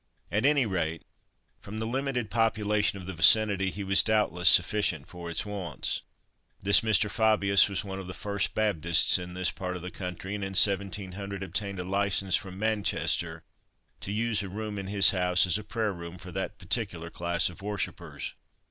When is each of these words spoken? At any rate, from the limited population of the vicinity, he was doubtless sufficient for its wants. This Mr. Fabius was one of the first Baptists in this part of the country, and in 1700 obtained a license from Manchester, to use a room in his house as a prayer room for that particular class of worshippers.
At 0.31 0.47
any 0.47 0.65
rate, 0.65 1.03
from 1.59 1.77
the 1.77 1.85
limited 1.85 2.31
population 2.31 2.97
of 2.97 3.05
the 3.05 3.13
vicinity, 3.13 3.69
he 3.69 3.83
was 3.83 4.01
doubtless 4.01 4.49
sufficient 4.49 5.07
for 5.07 5.29
its 5.29 5.45
wants. 5.45 6.01
This 6.59 6.81
Mr. 6.81 7.07
Fabius 7.07 7.69
was 7.69 7.83
one 7.85 7.99
of 7.99 8.07
the 8.07 8.15
first 8.15 8.55
Baptists 8.55 9.19
in 9.19 9.35
this 9.35 9.51
part 9.51 9.75
of 9.75 9.83
the 9.83 9.91
country, 9.91 10.33
and 10.33 10.43
in 10.43 10.53
1700 10.57 11.43
obtained 11.43 11.79
a 11.79 11.83
license 11.83 12.35
from 12.35 12.57
Manchester, 12.57 13.43
to 13.99 14.11
use 14.11 14.41
a 14.41 14.49
room 14.49 14.79
in 14.79 14.87
his 14.87 15.11
house 15.11 15.45
as 15.45 15.59
a 15.59 15.63
prayer 15.63 15.93
room 15.93 16.17
for 16.17 16.31
that 16.31 16.57
particular 16.57 17.11
class 17.11 17.47
of 17.47 17.61
worshippers. 17.61 18.33